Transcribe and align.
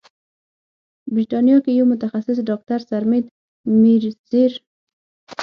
بریتانیا 1.13 1.57
کې 1.63 1.71
یو 1.79 1.85
متخصص 1.91 2.37
ډاکتر 2.49 2.79
سرمید 2.89 3.25
میزیر 3.81 4.51